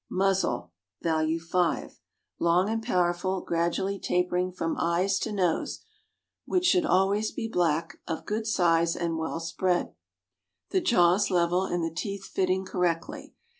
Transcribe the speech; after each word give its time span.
Muzzle 0.09 0.71
(value 1.03 1.39
5) 1.39 1.99
long 2.39 2.71
and 2.71 2.81
powerful, 2.81 3.41
gradually 3.41 3.99
tapering 3.99 4.51
from 4.51 4.75
eyes 4.79 5.19
to 5.19 5.31
nose, 5.31 5.81
which 6.45 6.65
should 6.65 6.87
always 6.87 7.29
be 7.29 7.47
black, 7.47 7.99
of 8.07 8.25
good 8.25 8.47
size, 8.47 8.95
and 8.95 9.19
well 9.19 9.39
spread; 9.39 9.93
the 10.71 10.81
jaws 10.81 11.29
level, 11.29 11.65
and 11.65 11.83
the 11.83 11.93
teeth 11.93 12.25
fitting 12.25 12.65
correctly. 12.65 13.35